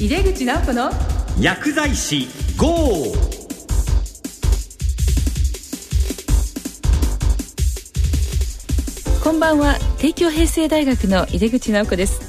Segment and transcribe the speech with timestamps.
[0.00, 0.90] 井出口直子の
[1.38, 3.12] 薬剤師 GO!
[9.22, 9.76] こんばんは。
[9.98, 12.22] 帝京平成大学の井出口直子です。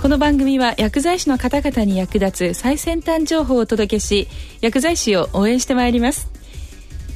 [0.00, 4.28] この番組は薬剤師の方々に役立つ最先端情報をお届けし
[4.60, 6.28] 薬剤師を応援してまいります。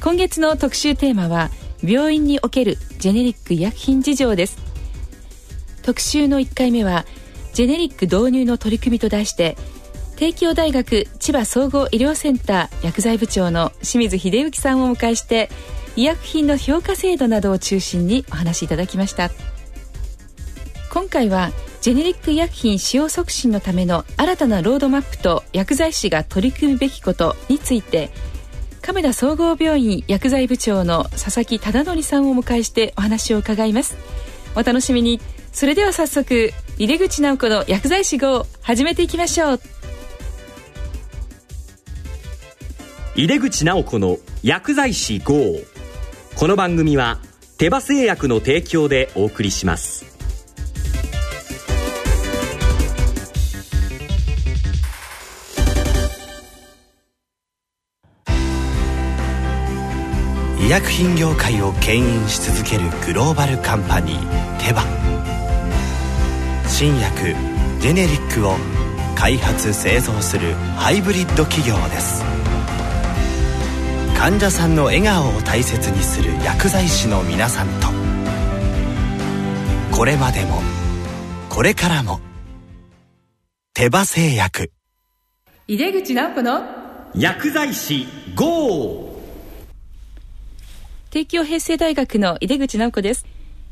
[0.03, 1.51] 今月の特集テーマは
[1.81, 4.57] 病院におけるジェネリック医薬品事情です。
[5.83, 7.05] 特集の1回目は
[7.53, 9.55] ジェネリック導入の取り組みと題して
[10.15, 15.49] 帝京大学千葉総合医療センター薬剤部長の清水秀幸さんをお迎えして
[15.97, 19.29] 医薬品の評価制度などを中心にお話しいただきました。
[20.89, 21.51] 今回は
[21.81, 28.09] ジェネリック医薬品使用促進のための新たなロードマップと薬剤師が取り組むべきことについて
[28.81, 33.97] 亀田総合病院薬剤部長の佐々木忠則さんをお迎えしてお話を伺います。
[34.55, 35.19] お楽しみに。
[35.51, 39.74] それでは早速入口直子の薬剤師号始めていきましょう。
[43.17, 45.33] 井出口直子の薬剤師 GO
[46.35, 47.19] この番組は
[47.57, 50.05] 手羽製薬の提供でお送りします。
[60.59, 64.83] 医薬品業界を牽引し続けるグローバルカンパニーテバ。
[66.67, 67.33] 新薬
[67.79, 68.57] ジェネリックを
[69.15, 72.34] 開発製造するハイブリッド企業です。
[74.17, 77.87] 患者さんの笑顔を大切にする薬剤師の皆さんと。
[79.95, 80.61] これまでも
[81.49, 82.19] これからも
[83.73, 84.71] 手羽製薬。
[85.67, 86.63] 井出口直子の
[87.13, 89.15] 薬剤師 GO!
[91.11, 93.25] 帝京平成大学の井出口直子です。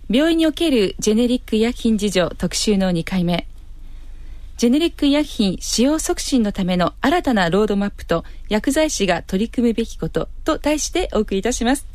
[0.10, 3.48] 病院におけるジェネリック医薬品事情特集の2回目
[4.58, 11.88] ジェネリック医薬品使用促進のための新たなロードマップと薬剤師が取り組むべきことと題してお送りいたします。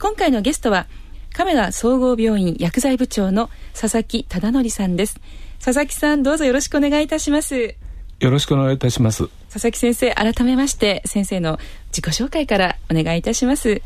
[0.00, 0.86] 今回のゲストは
[1.32, 5.20] 亀田総合病院薬剤部長の佐々木忠則さんです。
[5.62, 7.74] 佐々木さんどうぞよろしくお願いいたします。
[8.20, 9.28] よろしくお願いいたします。
[9.50, 13.82] 佐々木先生改めまして先生の自己紹介からお願いいたします。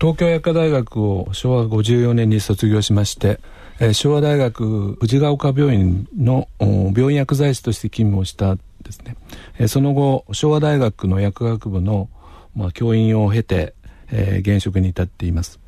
[0.00, 3.40] 東京薬科大学を昭和54年に卒業しまして
[3.78, 9.16] えー、昭和大学藤ヶ丘病院の病院薬剤師として勤務をしたですね、
[9.58, 12.08] えー、その後昭和大学の薬学部の、
[12.54, 13.74] まあ、教員を経て、
[14.10, 15.60] えー、現職に至っています。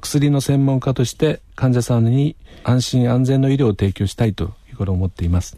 [0.00, 5.56] 薬の専門家として患者さんに安心安全の医療を提供したいということを思っています。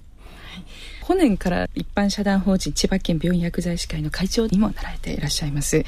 [1.03, 5.85] 本年から一般社団法人千葉県病院薬剤師会の会長にもなられていらっしゃいます。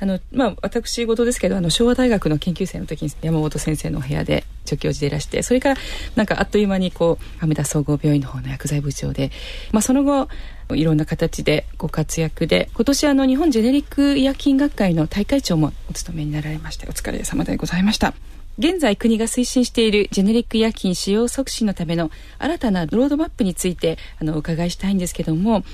[0.00, 5.76] あの、まあ、私事ですけど、あの、昭和大学の研究生の時に山本先生のお部屋で助教授でいらして、それから、
[6.16, 9.30] なんかあっという間に、こう、亀田総合病院の方の薬剤部長で、
[9.72, 10.28] まあ、その後、
[10.74, 18.14] いろんな形でご活躍で、今年あの、日本ジェネリック医薬品学会の大会長もお務めになられまして、お疲れ様でございました。
[18.58, 25.64] 現在国が推進しているジェネリック医薬品使用促進のための新たなロードマップについてあのお伺いしたいんですけども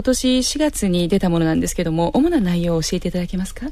[0.00, 3.66] 今年4月に出たものなんですけども主な内容を教えていただけますか？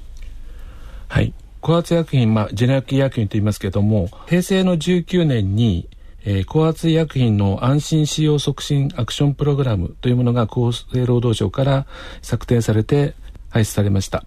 [1.09, 1.33] はい。
[1.63, 5.89] 高圧薬品、まあ、ジェネリック医薬品と言いますけども平成の19年に
[6.25, 11.87] えー、高圧医薬品の安心使用促進アクションプログラムというものが厚生労働省から
[12.21, 13.15] 策定されて
[13.49, 14.27] 廃止されました。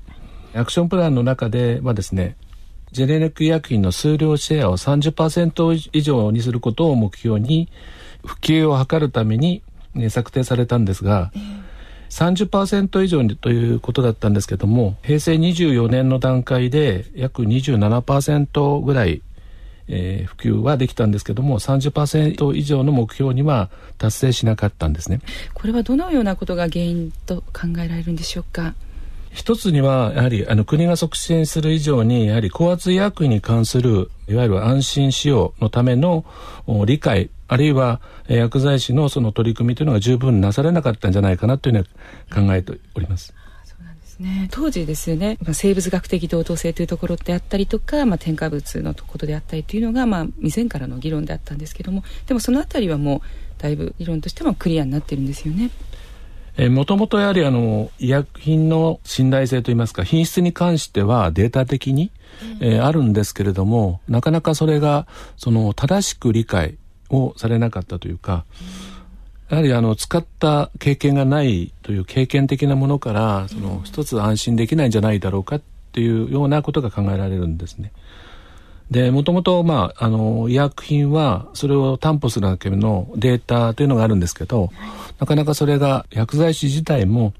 [0.55, 2.35] アクションプランの中ではですね
[2.91, 7.69] ジェネリック医薬品の数量シェアを30%以上にすることを目標に
[8.25, 9.61] 普及を図るために、
[9.93, 11.70] ね、策定されたんですが、えー
[12.11, 19.21] 30%以上にということだったんですけども平成24年の段階で約27%ぐらい、
[19.87, 25.21] えー、普及はできたんですけども30%以上の目標には達成しなかったんですね。
[25.53, 28.75] これはどのようなことが原因と考えられるんでしょうか？
[29.31, 36.25] 一つにはやはりあの国が促進する以上にやはり高圧医薬に関するいわゆる安心使用のための
[36.85, 41.83] 理解あるいは薬剤師のその取り組みというのが十分なされなかったんじゃないかなという
[42.29, 43.33] ふうに考えております。
[44.19, 55.71] ね、当時ですね、まあ、生物学的同等性というところであったりとか、まあ、添加物のことであったりというのが、まあ、未然からの議論であったんですけどもでもそのあたりはもうだいぶ理論としてもクリアになってるんですよね。
[56.69, 62.11] もともとやはりあの医薬品の信頼性といいますか品質に関してはデータ的に、
[62.61, 65.07] うん、えー、あるんですけれどもなかなかそれが
[65.37, 66.77] その正しく理解
[67.11, 68.45] をされなかったというか、
[69.49, 75.61] やはりあの使った経験がないという経験的なものからその一つ安心できないんじゃないだろうかっ
[75.91, 77.91] ていうようなことが考えられるんですね。
[78.91, 84.69] で、もともと、まあ、あの、医薬品は、それを担保するだけのデータというのがあるんですけど、
[85.17, 87.33] なかなかそれが薬剤師自体も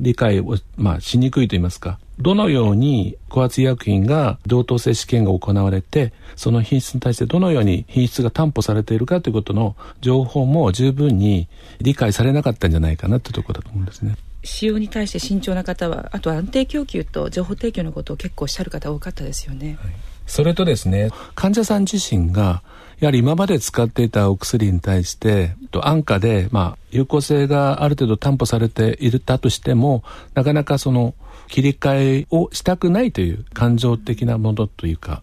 [0.00, 11.48] 理解を、まあ、しにくいと言いますか、どのように高圧医薬品が同等性試験が行われて、その品質に対してどのように品質が担保されているかということの情報も十分に
[11.80, 14.16] 理解されなかったんじゃないかなというところだと思うんですね。
[14.44, 19.78] 使用に対して慎重な方はあと安定供給と情報提供のことを結構おっしゃる方多かったですよね。
[19.80, 19.92] はい、
[20.26, 22.62] それとですね患者さん自身が
[23.00, 30.04] やはり今まで使っていたお薬に対して安価で、まあ、有効性がある程度担保されていたとしても
[30.34, 31.14] なかなかその
[31.48, 35.22] 切り替えをしたくないという感情的なものというか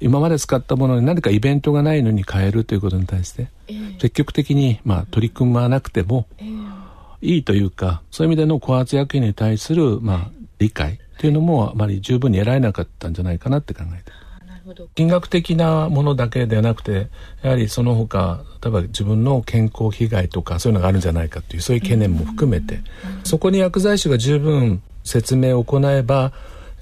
[0.00, 6.62] 今まで使ったものに何かイベントがないのに変えるということに対して、えー、積極的に、まあ、取り組まなくても、えー
[7.22, 14.12] いいというかそういう意味での高圧薬品に対する、まあ、理解というのもあまり十分に得られなかったんじゃないかなって考えて
[14.94, 17.08] 金額的なものだけではなくて
[17.42, 22.80] やはりその他例えば自分の健康被害とかそういうのがあるんじゃないかというそういう懸念も含めて
[23.24, 26.32] そこに薬剤師が十分説明を行えば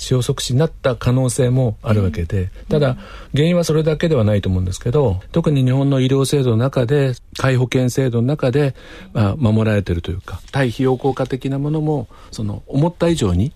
[0.00, 2.97] 使用促進になった可能性もあるわけで、ただ
[3.35, 8.75] 原因はそれだけではないと思うんですけど特に日本の医療制度の中で皆保険制度の中で、
[9.12, 13.53] まあ、守られているというか対費用効果的なものもその思った以上に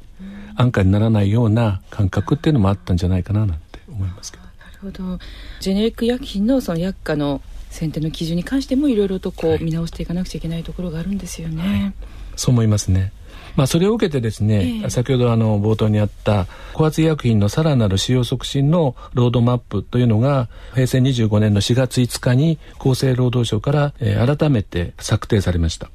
[0.56, 3.63] 安価にならないような感覚っていうのもあったんじゃないかななんて
[3.94, 4.44] 思いますけど。
[4.44, 5.19] なるほど
[5.61, 11.62] ジェネリック薬品のその薬価の選定の基準に関してもいろいろとこう見直していかなくちゃいけないところがあるんですよね。
[11.62, 11.94] はい、
[12.37, 13.12] そう思いますね。
[13.56, 25.90] まあ、それを受けてですね、えー、先ほどあの冒頭にあった高圧医薬品のさらなる使用促進のロードマップというのが平成25年の4月5日に厚生労働省から、えー、改めて策定されました。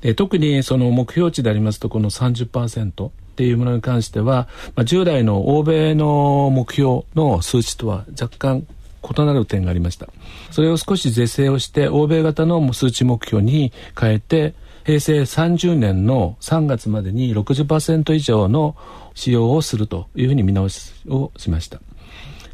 [0.00, 8.66] で特にその目標値でありますとこの30%っていうものに関しては、まあ、従来の欧米の目標の数値とは若干
[9.02, 10.08] 異なる点がありました。
[10.50, 14.54] それを少し是正をして欧米型の数値目標に変えて
[14.86, 18.74] 平成30年の3月までに60%以上の
[19.14, 21.80] 使用をするというふうに見直しをしました。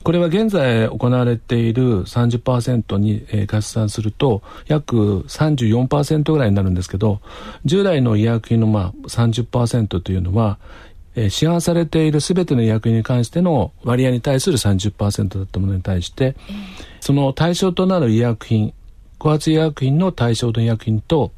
[0.02, 7.20] これは現在行われている30%に、えー、合算すると約34%ぐらいになるんですけど
[7.64, 10.58] 従来の医薬品のまあ30%というのは、
[11.14, 16.36] えー、市販されている全ての医薬品に関しての割合に対する30%だったものに対して、
[17.00, 18.74] その対象となる医薬品
[19.18, 21.32] 高圧医薬品の対象の医薬品と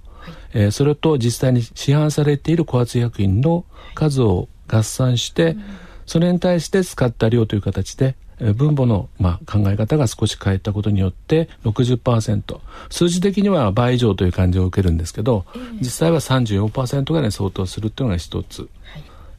[0.55, 3.65] えー、それと実際に市販されている高圧薬品の
[3.95, 5.65] 数を合算して、うん、
[6.07, 12.61] それに対して使った量という形で、えー、分母の、まあ、考え方が少し変えたことによって60%
[12.91, 18.63] 数字的には倍以上という感じを受けるんですけど、えー、実際は34%ぐらいに相当するというのが一つ。
[18.63, 18.69] はい。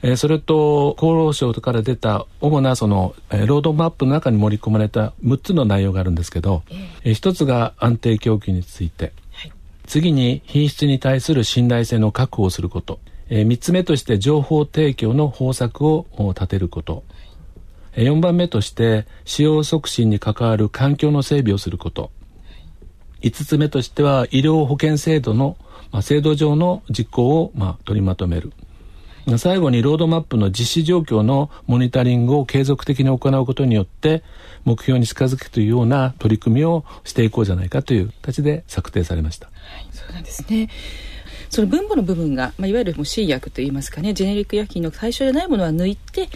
[0.01, 6.63] えー、それと厚労省から出た主なその、えー、ロードマップの中に盛り込まれた6つの内容があるんですけど、
[7.03, 9.13] えー、1つが安定供給について、
[9.87, 12.99] 次に品質に対する信頼性の確保をすること、
[13.29, 16.05] えー、3つ目として情報提供の方策を
[16.35, 17.34] 立てること、えー、
[17.95, 22.11] 4番目として使用促進に関わる環境の整備をすること、
[23.21, 25.57] 5つ目としては医療保険制度の、
[25.91, 28.53] まあ、制度上の実行を、まあ、取りまとめる。
[29.37, 34.23] 最後にロードマップの実施状況のモニタリングを継続的に行うことによって
[34.65, 39.49] 目標に近づくというような取り組みをしていこうじゃないかという形で策定されました。
[39.91, 40.69] そうなんですね。
[41.49, 46.27] その分母の部分が、まあ、いわゆるもう新薬といいますかねジェネリック薬品の対象でないものは抜いて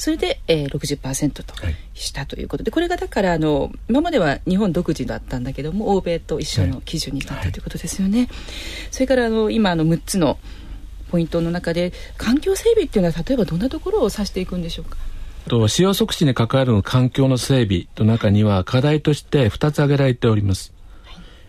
[0.00, 1.54] それで、えー、60%と
[1.92, 8.30] したということで、はい、これがだからあの今までは日本独自だったんだけども欧米と一緒の基準になった、はい、ということですよね。
[8.90, 10.38] それからあの今あの6つの
[11.10, 14.96] ポイントの中で環境整備っていうのは例えばどんなところを指していくんでしょうか？
[15.48, 20.72] と使用促進に関わる環境の整備の中には課題として2つ挙げられております。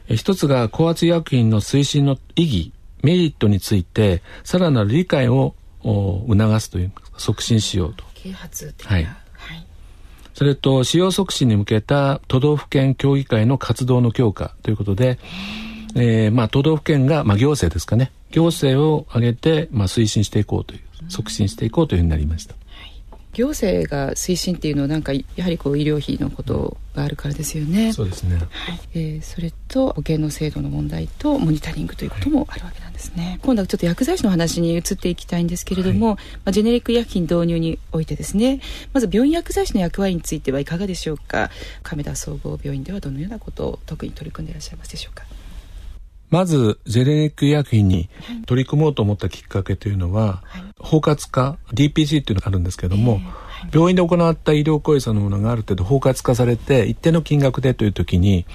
[0.09, 8.10] 一つが高圧医薬品の推進の意義メリットについてさらなる理解を促すという促進しようと。
[8.23, 9.15] 啓発はい、はい、
[10.33, 15.17] それと使用促進に向けた都道府県協議会の活動の強化ということで、
[15.95, 18.11] えー、まあ都道府県が、まあ、行政ですかね。
[18.31, 22.55] 行政を挙げて、まあ、推進していこうという促進していこうというふうになりました。
[23.33, 27.93] 行政が推進っていうのはなんかやはりこう医療費のことがあるからですよね。
[27.93, 28.35] そうですね。
[28.35, 33.25] はい、えー、それと保険の制度の問題とモニタリングということもあるわけなんですね。
[33.25, 38.59] はい、今度はちょっと薬剤師の話に移っていきたいんですけれども、はい、まあ、ジェネリック医薬品導入においてですね
[38.93, 41.49] まず病院薬剤師の役割についてはいかがでしょうか
[41.83, 45.23] 亀田総合病院ではどのようなことを特に取り組んでいらっしゃいますでしょうか。
[46.31, 48.09] まずジェネリック医薬品に
[48.47, 53.19] 取り組もうと思ったきっかけというのは、はい、包括化 DPC っていうのがあるんですけども、
[53.73, 58.45] 病院で行った医療行為そのものがある程度包括化されて一定の金額でという時に、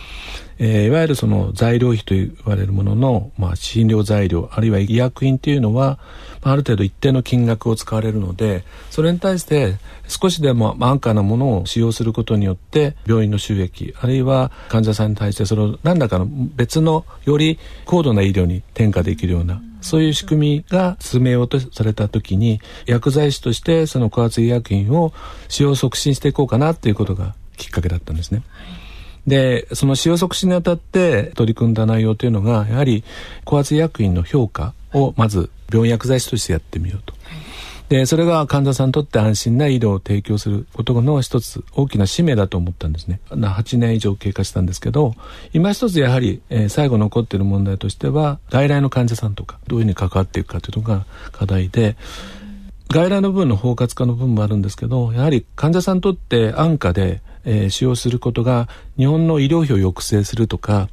[0.58, 5.98] えー、いわゆるその材料費と言われるものの、まあ、診療材料あるいは医薬品というのは、
[6.42, 9.76] まあ、ある程度一定の金額を使われるのでそれに対して
[10.08, 25.12] 少しでも安価なものを使用することによって病院の収益あるいは患者さんに対してその何らかの別のより高度な医療に転嫁できるようなそういう仕組みが進めようとされた時に薬剤師としてその高圧医薬品を
[25.48, 28.42] 使用促進していこうかなっていうことがきっかけだったんですね。
[29.28, 33.04] でその使用促進にあたって取り組んだ内容というのがやはり
[33.44, 37.15] 高圧医薬品の評価をまず病院薬剤師としてやってみようと。
[37.88, 43.20] でそれが患者さんにとって安心な医療を提供することの一つ大きな使命だと思ったんですね。
[43.30, 45.14] 8年以上経過したんですけど
[45.52, 51.96] 今一つやはり、えー、最後残っている問題としては外来の患者さんとかどういうふうに関わっていくかというのが課題で
[52.88, 60.88] 外来の分の包括化の分もあるんですけどやはり患者さんにとって安価でえー、使用することが日本の医療費を抑制するとか、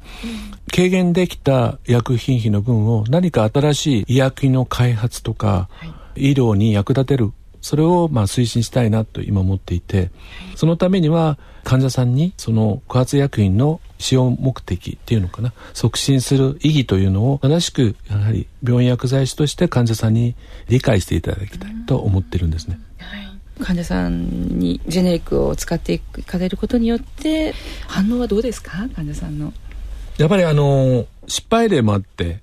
[0.72, 6.03] 軽減できた薬品費の分を何か新しい医薬品の開発とか、はい。
[6.16, 7.32] 医療に役立てる。
[7.60, 10.10] それをまあ推進したいなと今思っていて
[10.54, 15.54] そのためには患者さんにその高圧薬品の使用目的っていうのかな。
[15.72, 20.34] 促進する意義というのを正しくやはり病院薬剤師として患者さんに
[20.68, 22.78] 理解していただきたいと思ってるんですね。
[23.60, 27.54] 患者さんにジェネリックを使っていかれることによって
[27.86, 28.90] 反応はどうですか？
[28.94, 29.54] 患者さんの。
[30.18, 32.42] やっぱりあの失敗例もあって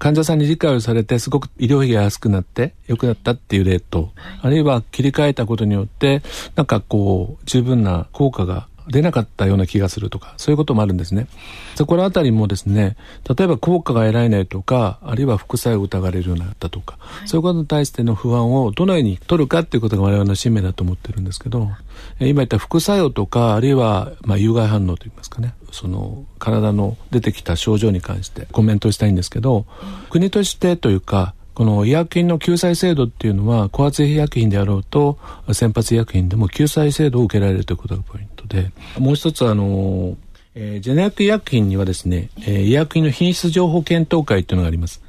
[0.00, 6.22] 患者さんに理解をされてすごく医療費が安くなって良くなったっていう例と、あるいは切り替えたことによって
[6.56, 11.26] なんかこう十分な効果が出なかったような気がするとか、そういうこともあるんですね。
[11.74, 12.96] そこらあたりもですね、
[13.28, 21.70] 例えば効果が得られないとか、あるいは副作用を疑われるようになったとか、はい、そういうことに対しての不安をどのように取るかっていうことが我々の使命だと思ってるんですけど、
[22.18, 29.66] 今言った副作用とか、あるいはまあ有害反応といいますかね、その体の出てきた症状に関してコメントしたいんですけど、
[30.10, 35.18] 国としてというか、この医薬品の救済制度っていうのは高圧医薬品であろうと
[35.52, 40.16] 先発医薬品でも救済制度を受けられるということがポイントでもう一つあの、
[40.54, 45.02] えー、ジェネリック医薬品にはですね、えー、医薬品の品質情報検討会というのがあります。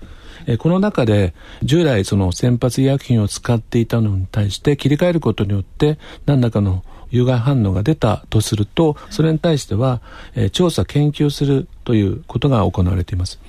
[0.48, 1.34] えー、この中で
[1.64, 10.02] 従来その先発医薬品を使っていたのに対して切り替えることによって何らかの有害反応が出たとするとそれに対しては、
[10.36, 13.40] えー、調査研究するということが行われています。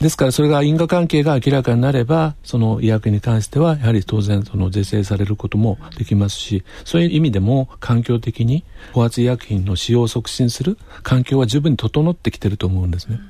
[0.00, 8.64] ですからそれが因果関係が明らかになればその医薬に関してはやはり当然その是正されることもできますしそういう意味でも環境的に
[8.94, 13.20] 高圧医薬品の使用を促進する環境は十分に整ってきてると思うんですね。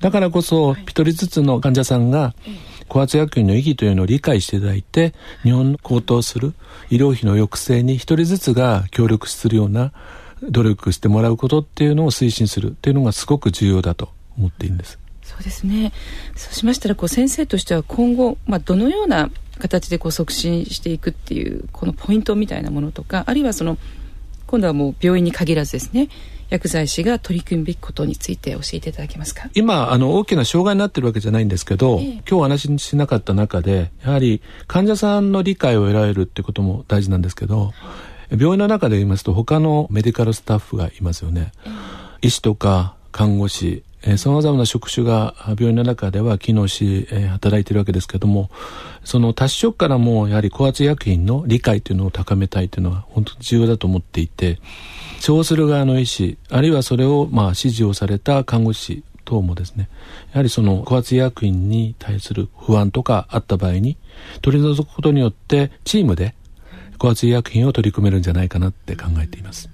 [0.00, 2.34] だからこそ一人ずつの患者さんが
[2.88, 6.52] 高圧薬品の意義というのを理解していただいて日本の高騰する
[6.90, 9.92] 医療費の抑制に一人ずつが協力するような
[10.42, 15.03] 努力してもらうことっていうのを推進するというのがすごく重要だと思っているんです。
[15.34, 15.92] そうですね。
[16.36, 23.78] そうしましたらこう先生としては今後、まあ、どのような形でこう促進していくっていうこのポイントみたいなものとかあるいはその
[24.46, 26.08] 今度はもう病院に限らずですね
[26.50, 29.48] 薬剤師が取り組むべきことについて教えていただけますか？
[29.54, 37.72] 今あの大きな障害になってるわけじゃないんですけど、ええ、今日お話ししなかった中でやはり患者さんの理解を得られるってことも大事なんですけど、
[38.30, 41.52] 病院の中で言いますと他のメディカルスタッフがいますよね、
[42.22, 43.82] え、医師とか看護師
[44.18, 48.50] さまざまな職種が病院の中では機能し、えー、働いているわけですけども
[49.02, 54.58] その多種職からもやはり高圧医薬品の理解というのを高めたいというのは本当に重要だと思っていて
[55.26, 59.88] 処方する側の医師あるいはそれをまあ指示をされた看護師等もですね
[60.32, 63.96] やはりその高圧医薬品に対する不安とかあった場合に
[64.42, 66.34] 取り除くことによってチームで
[66.98, 69.68] 高圧医薬品を取り組めるんじゃないかなって考えています。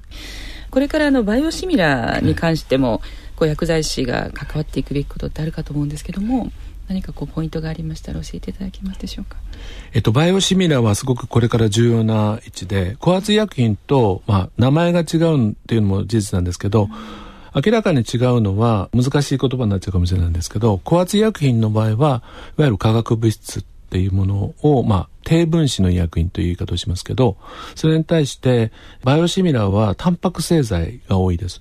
[0.71, 3.03] これからのバイオシミラーに関しても、
[3.41, 6.53] こう薬剤師が関わっていくべきことってあるかと思うんですけども
[6.89, 9.39] 何かこうポイントがありましたら教えていただけますでしょうか？
[9.95, 16.91] えっと、バイオシミラーはすごくこれから重要な位置で高圧医薬品と、まあ、名前が違うっていうのも事実なんですけど、うん
[17.53, 22.23] 明らかに違うのは難しい言葉になっちゃうかもしれないんですけど高圧医薬品の場合はいわ
[22.59, 27.37] ゆる化学物質っていうものを、まあ、低分子の医薬品という言い方をしますけど
[27.75, 28.71] それに対して
[29.03, 31.61] バイオシミラーはタンパク製剤が多いです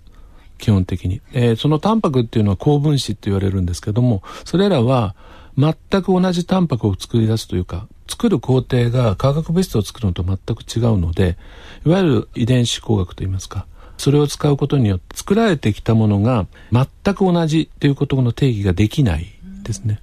[0.60, 5.16] 基本的に、えー、そのタンパクっていうのは高分子って言われるんですけどもそれらは
[5.58, 5.74] 全
[6.04, 11.38] く同じタンパクを作り出すというか作る工程が化学物質を作るのと全く違うので
[11.86, 13.66] いわゆる遺伝子工学といいますか
[13.98, 19.28] それを使うことによって作られてきたものが全く同じということの定義ができない
[19.64, 20.00] ですね。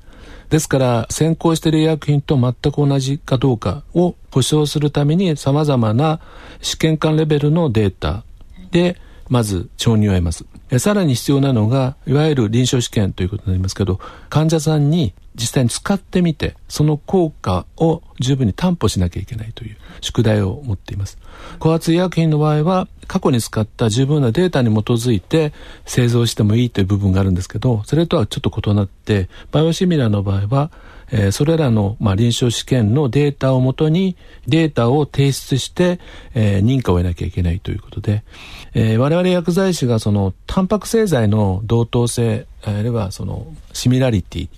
[0.50, 6.20] ですから先行している医薬品と全く同じかどうかを保証するために様々な
[6.60, 8.22] 試験管レベルのデータ
[8.70, 10.45] でまず承認を得ます。
[10.78, 21.18] さらに必要なのが、いわゆる臨床試験ということになりますけど、患者さんに実際に使ってみて、その効果を十分に担保しなきゃいけないという宿題を持っています。
[21.59, 25.52] 高圧医薬品の場合は、過去に使った十分なデータに基づいて
[25.85, 30.71] 製造してもいいという部分があるんですけど、それとはちょっと異なって、バイオシミラーの場合は、
[31.10, 36.00] えー、それらの、まあ、臨床試験のデータをもとにデータを提出して、
[36.34, 38.25] えー、認可を得なきゃいけないということで、
[38.75, 44.48] えー、我々薬剤師がそのタンパク製剤の同等性あるいはそのシミラリティ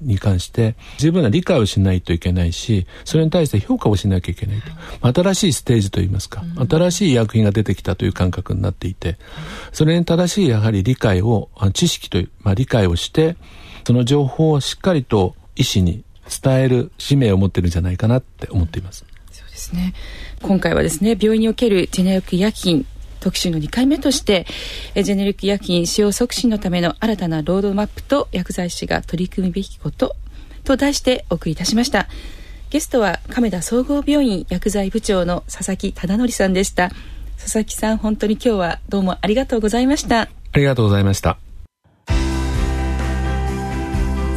[0.00, 4.62] に関して十分な理解をしないといけないしそれに対して評価をしなきゃいけない
[5.02, 5.22] と。
[5.22, 9.16] 新しいステージといいますか、新しい薬品が出てきたという感覚になっていて
[9.72, 13.36] それに正しいやはり理解を知識という、まあ、理解をして
[13.86, 16.04] その情報をしっかりと医師に
[16.42, 19.04] 伝える使命を持ってるんじゃないかなって思っています。
[19.32, 19.94] そうですね。
[20.42, 22.86] 今回はですね病院におけるジェネリック医薬品
[23.20, 24.46] 特集の2回目として
[24.94, 30.14] ジェネリック医薬品使用促進のための新たなロードマップと薬剤師が取り組むべきこと
[30.64, 32.08] と題してお送りいたしました。
[32.70, 36.90] ゲストは亀田総合病院薬剤部長の佐々木忠則さんでした。
[37.38, 40.28] 佐々木さん本当に今日はどうもありがとうございました。
[40.56, 41.45] ありがとうございました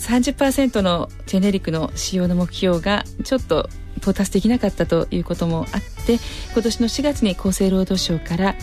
[0.00, 6.18] 30%のジェネリックの使用の目標がちょっと到達できなかったということもあって
[6.52, 8.56] 今年の4月に厚生労働省から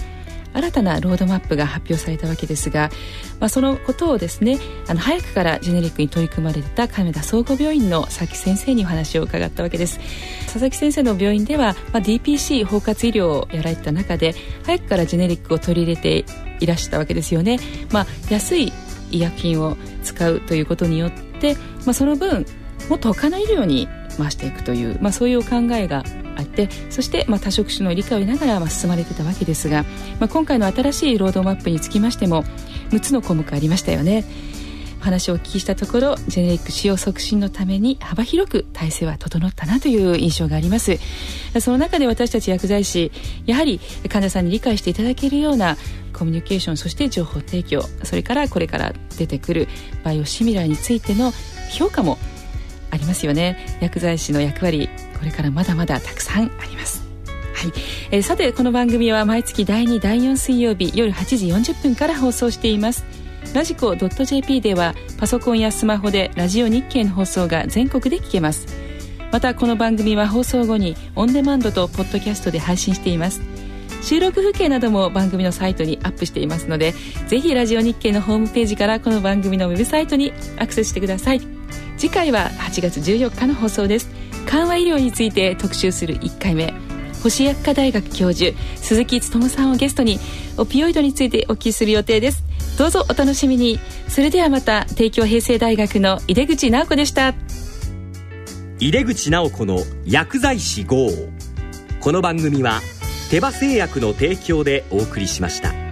[0.53, 2.89] 新たなロードマップが発表されたわけですが、
[3.39, 10.00] まあ、そのことをですねあの早くからジェネリックに取り組まれた亀田総合病院の佐々木先生にお話を伺ったわけです。
[10.46, 14.33] 佐々木先生の病院では、まあ、DPC 包括医療をやられた中で
[14.66, 16.25] 早くからジェネリックを取り入れて
[16.59, 17.59] いらしたわけですよね、
[17.92, 18.74] まあ、安い
[19.11, 21.26] 医薬品を使うということによって、
[21.85, 22.45] まあ、その分
[22.89, 26.03] もっと他の医療に回していくという、まあ、そういうお考えが
[26.35, 29.83] あってそして、まあ、多職種の理解を得ながら、まあ、進まれてたわけですが、
[30.19, 32.43] まあ、今回の新しいロードマップにつきましても
[32.91, 34.23] 6つの項目ありましたよね。
[35.07, 41.00] 話をお聞きしたところジェネリック使用促進のために幅広く体制は整ったなという印象があります。
[41.61, 43.11] その中で私たち薬剤師
[43.46, 45.77] やはり患者さんに理解していただけるような
[46.13, 49.67] コミュニケーションそして情報提供それからこれから出てくる
[50.03, 51.31] バイオシミラーについての
[51.72, 52.17] 評価も
[52.91, 53.77] ありますよね。
[53.81, 57.05] 薬剤師の役割これからまだまだたくさんあります。
[57.55, 57.72] はい、
[58.11, 63.17] えー、さてこの番組は毎月第2第4水曜日夜8時40分から放送しています。
[63.53, 68.68] ラジコ .jp ではパソコンやスマホでラジオ日経の放送が全国で聞けます。
[69.31, 73.42] またこの番組は放送後にオンデマンドとポッドキャストで配信しています。
[74.03, 76.94] 収録風景なども番組のサイトにアップしていますので
[77.27, 81.42] ぜひラジオ日経のホームページからこの番組のウェブサイトにアクセスしてください。
[81.98, 84.10] 次回は8月14日の放送です。
[84.46, 86.74] 緩和医療について特集する1回目。
[87.24, 90.20] 星薬科大学教授鈴木勉さんをゲストに
[90.57, 92.44] オピオイドについてお聞きする予定です。
[92.77, 93.79] どうぞお楽しみに。
[94.07, 97.33] それではまた帝京平成大学の井出口直子でした。
[98.79, 101.09] 井出口直子の薬剤師号。
[102.00, 102.81] この番組は
[103.31, 105.86] 手羽製薬の提供でお送りしました。